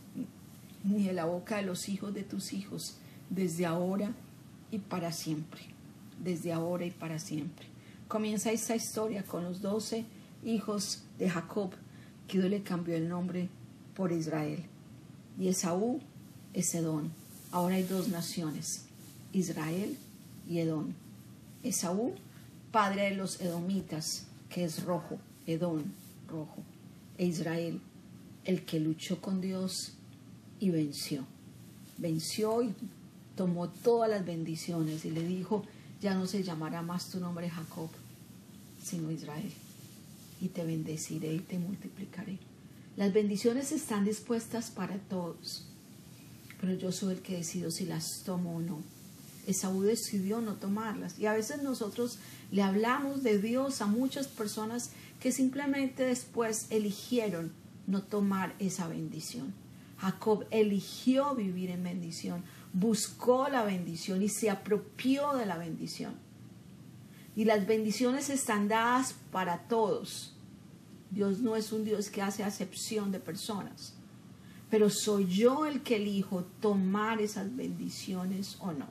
ni 0.83 1.05
de 1.05 1.13
la 1.13 1.25
boca 1.25 1.57
de 1.57 1.63
los 1.63 1.89
hijos 1.89 2.13
de 2.13 2.23
tus 2.23 2.53
hijos, 2.53 2.97
desde 3.29 3.65
ahora 3.65 4.13
y 4.71 4.79
para 4.79 5.11
siempre, 5.11 5.61
desde 6.23 6.53
ahora 6.53 6.85
y 6.85 6.91
para 6.91 7.19
siempre. 7.19 7.65
Comienza 8.07 8.51
esta 8.51 8.75
historia 8.75 9.23
con 9.23 9.43
los 9.43 9.61
doce 9.61 10.05
hijos 10.43 11.03
de 11.17 11.29
Jacob, 11.29 11.71
que 12.27 12.39
Dios 12.39 12.49
le 12.49 12.63
cambió 12.63 12.95
el 12.95 13.07
nombre 13.07 13.49
por 13.95 14.11
Israel. 14.11 14.63
Y 15.39 15.47
Esaú 15.47 16.01
es 16.53 16.73
Edón. 16.75 17.11
Ahora 17.51 17.75
hay 17.75 17.83
dos 17.83 18.09
naciones, 18.09 18.85
Israel 19.33 19.97
y 20.49 20.59
Edón. 20.59 20.95
Esaú, 21.63 22.13
padre 22.71 23.03
de 23.03 23.15
los 23.15 23.39
edomitas, 23.41 24.27
que 24.49 24.63
es 24.63 24.83
rojo, 24.83 25.19
Edón, 25.45 25.93
rojo, 26.27 26.63
e 27.17 27.25
Israel, 27.25 27.79
el 28.45 28.65
que 28.65 28.79
luchó 28.79 29.21
con 29.21 29.41
Dios 29.41 29.93
y 30.59 30.69
venció. 30.69 31.25
Venció 31.97 32.63
y 32.63 32.73
tomó 33.35 33.69
todas 33.69 34.09
las 34.09 34.25
bendiciones 34.25 35.05
y 35.05 35.11
le 35.11 35.23
dijo, 35.23 35.63
ya 36.01 36.15
no 36.15 36.25
se 36.25 36.43
llamará 36.43 36.81
más 36.81 37.09
tu 37.09 37.19
nombre 37.19 37.49
Jacob, 37.49 37.89
sino 38.83 39.11
Israel. 39.11 39.51
Y 40.41 40.47
te 40.47 40.65
bendeciré 40.65 41.33
y 41.33 41.39
te 41.39 41.59
multiplicaré. 41.59 42.39
Las 42.97 43.13
bendiciones 43.13 43.71
están 43.71 44.05
dispuestas 44.05 44.71
para 44.71 44.97
todos. 44.97 45.67
pero 46.59 46.75
yo 46.75 46.91
soy 46.91 47.15
el 47.15 47.21
que 47.21 47.37
decido 47.37 47.71
si 47.71 47.85
las 47.85 48.21
tomo 48.23 48.57
o 48.57 48.61
no. 48.61 48.83
Esaú 49.47 49.81
decidió 49.81 50.41
no 50.41 50.55
tomarlas. 50.55 51.17
Y 51.17 51.25
a 51.25 51.33
veces 51.33 51.63
nosotros 51.63 52.19
le 52.51 52.61
hablamos 52.61 53.23
de 53.23 53.39
Dios 53.39 53.81
a 53.81 53.87
muchas 53.87 54.27
personas 54.27 54.91
que 55.19 55.31
simplemente 55.31 56.03
después 56.03 56.67
eligieron 56.69 57.51
no 57.91 58.01
tomar 58.01 58.55
esa 58.59 58.87
bendición. 58.87 59.53
Jacob 59.99 60.45
eligió 60.49 61.35
vivir 61.35 61.69
en 61.69 61.83
bendición, 61.83 62.43
buscó 62.73 63.49
la 63.49 63.63
bendición 63.63 64.23
y 64.23 64.29
se 64.29 64.49
apropió 64.49 65.33
de 65.33 65.45
la 65.45 65.57
bendición. 65.57 66.15
Y 67.35 67.45
las 67.45 67.67
bendiciones 67.67 68.29
están 68.29 68.67
dadas 68.67 69.13
para 69.31 69.67
todos. 69.67 70.33
Dios 71.11 71.39
no 71.39 71.55
es 71.55 71.71
un 71.71 71.83
Dios 71.83 72.09
que 72.09 72.21
hace 72.21 72.43
acepción 72.43 73.11
de 73.11 73.19
personas, 73.19 73.93
pero 74.69 74.89
soy 74.89 75.27
yo 75.27 75.65
el 75.65 75.81
que 75.83 75.97
elijo 75.97 76.45
tomar 76.61 77.21
esas 77.21 77.55
bendiciones 77.55 78.57
o 78.59 78.71
no. 78.71 78.87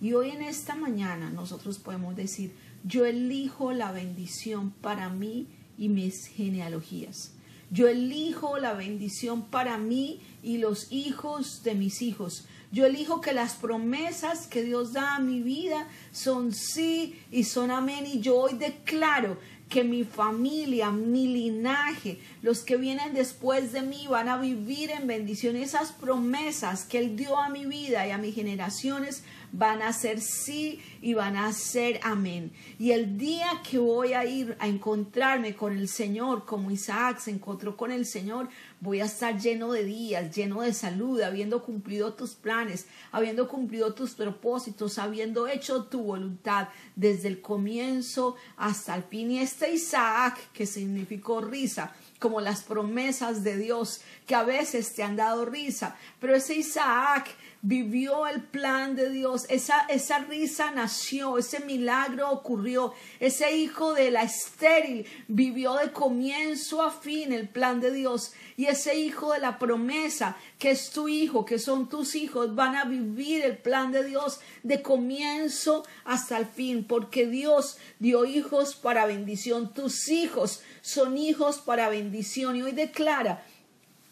Y 0.00 0.14
hoy 0.14 0.30
en 0.30 0.42
esta 0.42 0.74
mañana 0.74 1.30
nosotros 1.30 1.78
podemos 1.78 2.16
decir, 2.16 2.54
yo 2.84 3.04
elijo 3.04 3.72
la 3.72 3.92
bendición 3.92 4.70
para 4.70 5.08
mí 5.08 5.46
y 5.78 5.88
mis 5.88 6.26
genealogías. 6.26 7.35
Yo 7.70 7.88
elijo 7.88 8.58
la 8.58 8.74
bendición 8.74 9.46
para 9.46 9.76
mí 9.78 10.20
y 10.42 10.58
los 10.58 10.92
hijos 10.92 11.62
de 11.64 11.74
mis 11.74 12.00
hijos. 12.02 12.46
Yo 12.72 12.86
elijo 12.86 13.20
que 13.20 13.32
las 13.32 13.54
promesas 13.54 14.46
que 14.46 14.62
Dios 14.62 14.92
da 14.92 15.16
a 15.16 15.20
mi 15.20 15.40
vida 15.40 15.88
son 16.12 16.52
sí 16.52 17.20
y 17.30 17.44
son 17.44 17.70
amén. 17.70 18.06
Y 18.06 18.20
yo 18.20 18.36
hoy 18.36 18.54
declaro 18.54 19.38
que 19.68 19.82
mi 19.82 20.04
familia, 20.04 20.90
mi 20.90 21.26
linaje, 21.26 22.20
los 22.42 22.60
que 22.60 22.76
vienen 22.76 23.14
después 23.14 23.72
de 23.72 23.82
mí 23.82 24.06
van 24.08 24.28
a 24.28 24.38
vivir 24.38 24.90
en 24.90 25.06
bendición. 25.06 25.56
Esas 25.56 25.90
promesas 25.90 26.84
que 26.84 26.98
Él 26.98 27.16
dio 27.16 27.38
a 27.38 27.48
mi 27.48 27.66
vida 27.66 28.06
y 28.06 28.10
a 28.10 28.18
mis 28.18 28.34
generaciones 28.34 29.24
van 29.52 29.82
a 29.82 29.92
ser 29.92 30.20
sí 30.20 30.80
y 31.00 31.14
van 31.14 31.36
a 31.36 31.52
ser 31.52 32.00
amén. 32.02 32.52
Y 32.78 32.92
el 32.92 33.16
día 33.16 33.62
que 33.68 33.78
voy 33.78 34.12
a 34.12 34.24
ir 34.24 34.56
a 34.58 34.68
encontrarme 34.68 35.54
con 35.54 35.76
el 35.76 35.88
Señor, 35.88 36.44
como 36.44 36.70
Isaac 36.70 37.20
se 37.20 37.30
encontró 37.30 37.76
con 37.76 37.90
el 37.90 38.06
Señor, 38.06 38.48
voy 38.80 39.00
a 39.00 39.06
estar 39.06 39.38
lleno 39.38 39.72
de 39.72 39.84
días, 39.84 40.34
lleno 40.34 40.62
de 40.62 40.72
salud, 40.72 41.20
habiendo 41.22 41.62
cumplido 41.62 42.14
tus 42.14 42.34
planes, 42.34 42.86
habiendo 43.12 43.48
cumplido 43.48 43.94
tus 43.94 44.12
propósitos, 44.12 44.98
habiendo 44.98 45.46
hecho 45.48 45.84
tu 45.84 46.02
voluntad 46.02 46.68
desde 46.94 47.28
el 47.28 47.40
comienzo 47.40 48.36
hasta 48.56 48.94
el 48.94 49.04
fin. 49.04 49.30
Y 49.30 49.38
este 49.38 49.72
Isaac, 49.72 50.38
que 50.52 50.66
significó 50.66 51.40
risa, 51.40 51.94
como 52.18 52.40
las 52.40 52.62
promesas 52.62 53.44
de 53.44 53.56
Dios 53.56 54.00
que 54.26 54.34
a 54.34 54.42
veces 54.42 54.94
te 54.94 55.02
han 55.02 55.16
dado 55.16 55.44
risa, 55.44 55.96
pero 56.20 56.34
ese 56.34 56.54
Isaac 56.54 57.28
vivió 57.62 58.26
el 58.26 58.42
plan 58.42 58.94
de 58.94 59.10
Dios, 59.10 59.46
esa, 59.48 59.80
esa 59.88 60.18
risa 60.20 60.70
nació, 60.70 61.38
ese 61.38 61.60
milagro 61.60 62.30
ocurrió, 62.30 62.94
ese 63.18 63.56
hijo 63.56 63.94
de 63.94 64.10
la 64.10 64.22
estéril 64.22 65.06
vivió 65.26 65.74
de 65.74 65.90
comienzo 65.92 66.82
a 66.82 66.90
fin 66.90 67.32
el 67.32 67.48
plan 67.48 67.80
de 67.80 67.92
Dios 67.92 68.32
y 68.56 68.66
ese 68.66 68.98
hijo 68.98 69.32
de 69.32 69.40
la 69.40 69.58
promesa, 69.58 70.36
que 70.58 70.70
es 70.70 70.90
tu 70.90 71.08
hijo, 71.08 71.44
que 71.44 71.58
son 71.58 71.88
tus 71.88 72.14
hijos, 72.14 72.54
van 72.54 72.76
a 72.76 72.84
vivir 72.84 73.44
el 73.44 73.58
plan 73.58 73.90
de 73.90 74.04
Dios 74.04 74.40
de 74.62 74.82
comienzo 74.82 75.84
hasta 76.04 76.38
el 76.38 76.46
fin, 76.46 76.84
porque 76.84 77.26
Dios 77.26 77.78
dio 77.98 78.24
hijos 78.24 78.76
para 78.76 79.06
bendición, 79.06 79.74
tus 79.74 80.08
hijos 80.08 80.62
son 80.82 81.18
hijos 81.18 81.58
para 81.58 81.88
bendición 81.88 82.56
y 82.56 82.62
hoy 82.62 82.72
declara 82.72 83.44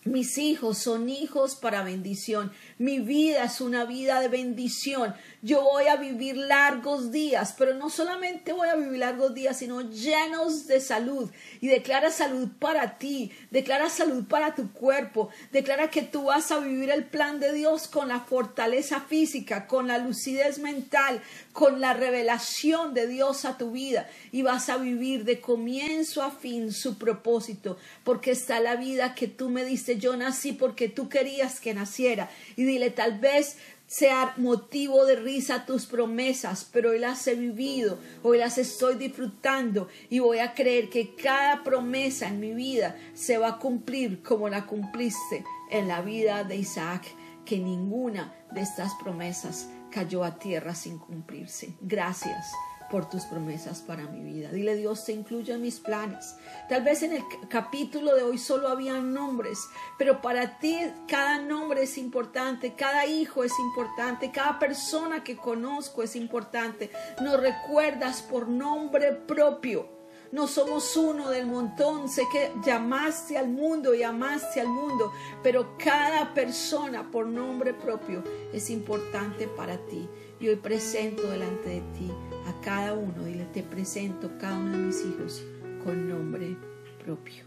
mis 0.05 0.37
hijos 0.37 0.79
son 0.79 1.09
hijos 1.09 1.57
para 1.57 1.83
bendición. 1.83 2.53
Mi 2.79 2.99
vida 2.99 3.45
es 3.45 3.61
una 3.61 3.85
vida 3.85 4.21
de 4.21 4.29
bendición. 4.29 5.15
Yo 5.43 5.63
voy 5.63 5.87
a 5.87 5.97
vivir 5.97 6.37
largos 6.37 7.13
días, 7.13 7.55
pero 7.57 7.75
no 7.75 7.89
solamente 7.89 8.53
voy 8.53 8.69
a 8.69 8.75
vivir 8.75 8.99
largos 8.99 9.33
días, 9.33 9.59
sino 9.59 9.83
llenos 9.83 10.67
de 10.67 10.81
salud. 10.81 11.31
Y 11.61 11.69
declara 11.69 12.11
salud 12.11 12.49
para 12.59 12.99
ti, 12.99 13.31
declara 13.53 13.89
salud 13.91 14.25
para 14.25 14.57
tu 14.57 14.73
cuerpo, 14.73 15.29
declara 15.53 15.89
que 15.89 16.03
tú 16.03 16.25
vas 16.25 16.51
a 16.51 16.59
vivir 16.59 16.91
el 16.91 17.05
plan 17.05 17.39
de 17.39 17.53
Dios 17.53 17.87
con 17.87 18.09
la 18.09 18.21
fortaleza 18.21 19.01
física, 19.01 19.69
con 19.69 19.87
la 19.87 19.99
lucidez 19.99 20.59
mental, 20.59 21.21
con 21.53 21.81
la 21.81 21.93
revelación 21.95 22.93
de 22.93 23.07
Dios 23.07 23.45
a 23.45 23.57
tu 23.57 23.71
vida. 23.71 24.09
Y 24.33 24.43
vas 24.43 24.69
a 24.69 24.79
vivir 24.79 25.25
de 25.25 25.41
comienzo 25.41 26.23
a 26.23 26.33
fin 26.33 26.73
su 26.73 26.99
propósito, 26.99 27.77
porque 28.03 28.33
está 28.33 28.59
la 28.59 28.75
vida 28.75 29.15
que 29.15 29.29
tú 29.29 29.49
me 29.49 29.65
diste. 29.65 29.99
Yo 29.99 30.17
nací 30.17 30.53
porque 30.53 30.89
tú 30.89 31.09
querías 31.09 31.61
que 31.61 31.73
naciera. 31.73 32.31
Dile, 32.65 32.91
tal 32.91 33.19
vez 33.19 33.59
sea 33.87 34.35
motivo 34.39 35.05
de 35.05 35.17
risa 35.17 35.67
tus 35.67 35.87
promesas, 35.87 36.69
pero 36.73 36.91
hoy 36.91 36.99
las 36.99 37.27
he 37.27 37.35
vivido, 37.35 37.99
hoy 38.23 38.39
las 38.39 38.59
estoy 38.59 38.97
disfrutando 38.97 39.89
y 40.11 40.19
voy 40.19 40.39
a 40.39 40.55
creer 40.55 40.89
que 40.89 41.15
cada 41.15 41.63
promesa 41.63 42.29
en 42.29 42.41
mi 42.41 42.55
vida 42.55 42.97
se 43.15 43.39
va 43.39 43.49
a 43.49 43.59
cumplir 43.59 44.23
como 44.23 44.49
la 44.49 44.67
cumpliste 44.67 45.45
en 45.71 45.89
la 45.89 46.01
vida 46.01 46.45
de 46.45 46.57
Isaac, 46.57 47.05
que 47.45 47.59
ninguna 47.59 48.35
de 48.53 48.63
estas 48.63 48.93
promesas 48.95 49.69
cayó 49.91 50.25
a 50.25 50.39
tierra 50.39 50.75
sin 50.75 50.99
cumplirse. 50.99 51.75
Gracias 51.81 52.47
por 52.95 53.11
tus 53.11 53.25
promesas 53.25 53.81
para 53.81 54.05
mi 54.05 54.23
vida. 54.23 54.53
Dile 54.53 54.77
Dios 54.77 55.05
te 55.05 55.11
incluye 55.11 55.53
en 55.53 55.63
mis 55.63 55.81
planes. 55.81 56.37
Tal 56.69 56.85
vez 56.85 57.03
en 57.03 57.13
el 57.13 57.25
capítulo 57.49 58.15
de 58.15 58.23
hoy 58.23 58.39
solo 58.39 58.69
había 58.69 59.01
nombres, 59.01 59.59
pero 59.99 60.23
para 60.23 60.61
ti 60.61 60.79
cada 61.09 61.41
nombre 61.41 61.83
es 61.83 61.99
importante, 61.99 62.77
cada 62.77 63.05
hijo 63.05 63.43
es 63.43 63.51
importante, 63.59 64.31
cada 64.31 64.61
persona 64.61 65.25
que 65.25 65.37
conozco 65.37 66.05
es 66.05 66.15
importante. 66.15 66.93
Nos 67.21 67.41
recuerdas 67.41 68.23
por 68.23 68.47
nombre 68.47 69.11
propio. 69.11 69.89
No 70.31 70.47
somos 70.47 70.97
uno 70.97 71.31
del 71.31 71.47
montón. 71.47 72.09
Sé 72.09 72.23
que 72.31 72.53
llamaste 72.65 73.37
al 73.37 73.49
mundo 73.49 73.93
y 73.93 74.05
amaste 74.05 74.61
al 74.61 74.69
mundo, 74.69 75.13
pero 75.43 75.77
cada 75.79 76.33
persona 76.33 77.11
por 77.11 77.27
nombre 77.27 77.75
propio 77.75 78.23
es 78.53 78.71
importante 78.71 79.49
para 79.49 79.79
ti. 79.79 80.09
Y 80.39 80.47
hoy 80.47 80.57
presento 80.57 81.29
delante 81.29 81.69
de 81.71 81.81
ti 81.99 82.34
cada 82.65 82.95
uno, 82.95 83.25
dile, 83.25 83.45
te 83.53 83.63
presento 83.63 84.31
cada 84.41 84.59
uno 84.59 84.73
de 84.73 84.79
mis 84.79 85.05
hijos 85.05 85.45
con 85.85 86.09
nombre 86.09 86.57
propio. 87.05 87.45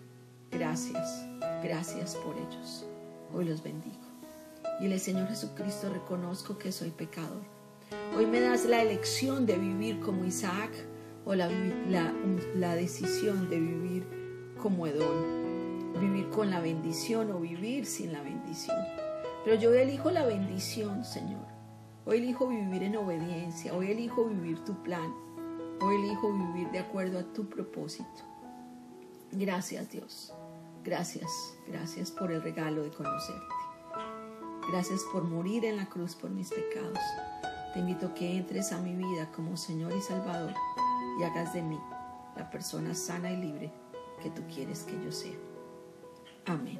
Gracias, 0.52 1.26
gracias 1.64 2.16
por 2.18 2.36
ellos. 2.38 2.86
Hoy 3.34 3.46
los 3.46 3.64
bendigo. 3.64 3.98
Y 4.80 4.86
el 4.86 5.00
Señor 5.00 5.28
Jesucristo, 5.28 5.90
reconozco 5.92 6.60
que 6.60 6.72
soy 6.72 6.92
pecador. 6.92 7.42
Hoy 8.16 8.28
me 8.28 8.40
das 8.40 8.66
la 8.66 8.84
elección 8.84 9.48
de 9.48 9.58
vivir 9.58 10.00
como 10.02 10.24
Isaac 10.24 10.72
o 11.26 11.34
la, 11.34 11.50
la, 11.90 12.14
la 12.56 12.76
decisión 12.76 13.50
de 13.50 13.60
vivir 13.60 14.54
como 14.62 14.86
Edón. 14.86 15.94
Vivir 16.00 16.30
con 16.30 16.52
la 16.52 16.60
bendición 16.60 17.32
o 17.32 17.40
vivir 17.40 17.88
sin 17.88 18.14
la 18.14 18.22
bendición. 18.22 18.78
Pero 19.44 19.60
yo 19.60 19.74
elijo 19.74 20.12
la 20.12 20.28
bendición, 20.28 21.04
Señor 21.04 21.57
Hoy 22.10 22.20
elijo 22.20 22.48
vivir 22.48 22.84
en 22.84 22.96
obediencia, 22.96 23.74
hoy 23.74 23.92
elijo 23.92 24.24
vivir 24.24 24.64
tu 24.64 24.82
plan, 24.82 25.14
hoy 25.82 25.96
elijo 25.96 26.32
vivir 26.32 26.72
de 26.72 26.80
acuerdo 26.80 27.20
a 27.20 27.24
tu 27.34 27.50
propósito. 27.50 28.22
Gracias 29.34 29.92
Dios, 29.92 30.34
gracias, 30.86 31.30
gracias 31.68 32.10
por 32.10 32.32
el 32.32 32.42
regalo 32.42 32.84
de 32.84 32.92
conocerte. 32.92 33.54
Gracias 34.72 35.02
por 35.12 35.26
morir 35.26 35.66
en 35.66 35.76
la 35.76 35.88
cruz 35.88 36.16
por 36.16 36.30
mis 36.30 36.50
pecados. 36.50 36.98
Te 37.74 37.82
invito 37.82 38.06
a 38.06 38.14
que 38.14 38.38
entres 38.38 38.72
a 38.72 38.80
mi 38.80 38.96
vida 38.96 39.30
como 39.36 39.58
Señor 39.58 39.92
y 39.92 40.00
Salvador 40.00 40.54
y 41.20 41.24
hagas 41.24 41.54
de 41.54 41.62
mí 41.62 41.80
la 42.38 42.50
persona 42.50 42.96
sana 42.96 43.32
y 43.32 43.36
libre 43.36 43.70
que 44.24 44.30
tú 44.30 44.44
quieres 44.48 44.84
que 44.84 44.94
yo 45.04 45.12
sea. 45.12 45.36
Amén. 46.46 46.80